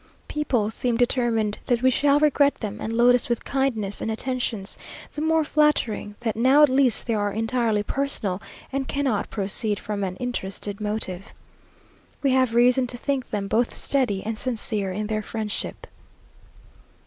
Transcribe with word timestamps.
People 0.27 0.71
seem 0.71 0.97
determined 0.97 1.59
that 1.67 1.83
we 1.83 1.91
shall 1.91 2.19
regret 2.19 2.55
them, 2.55 2.81
and 2.81 2.91
load 2.91 3.13
us 3.13 3.29
with 3.29 3.45
kindness 3.45 4.01
and 4.01 4.09
attentions, 4.09 4.75
the 5.13 5.21
more 5.21 5.43
flattering, 5.43 6.15
that 6.21 6.35
now 6.35 6.63
at 6.63 6.69
least 6.69 7.05
they 7.05 7.13
are 7.13 7.31
entirely 7.31 7.83
personal, 7.83 8.41
and 8.71 8.87
cannot 8.87 9.29
proceed 9.29 9.77
from 9.77 10.03
any 10.03 10.17
interested 10.17 10.81
motive. 10.81 11.35
We 12.23 12.31
have 12.31 12.55
reason 12.55 12.87
to 12.87 12.97
think 12.97 13.29
them 13.29 13.47
both 13.47 13.71
steady 13.75 14.23
and 14.23 14.39
sincere 14.39 14.91
in 14.91 15.05
their 15.05 15.21
friendship. 15.21 15.85